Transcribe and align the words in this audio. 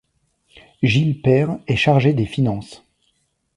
Gilles 0.81 1.21
Paire 1.21 1.59
est 1.67 1.75
chargé 1.75 2.13
des 2.13 2.25
finances. 2.25 2.83